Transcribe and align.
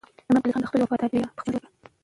امام 0.29 0.41
قلي 0.43 0.53
خان 0.53 0.61
د 0.63 0.67
خپلې 0.69 0.83
وفادارۍ 0.83 1.09
بیه 1.17 1.29
په 1.29 1.33
خپل 1.41 1.47
ژوند 1.53 1.57
ورکړه. 1.73 1.89